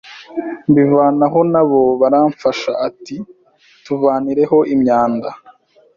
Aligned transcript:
mbivanaho 0.69 1.39
nabo 1.51 1.81
baramfasha, 2.01 2.71
ati 2.87 3.15
tuvanireho 3.85 4.57
imyanda 4.73 5.29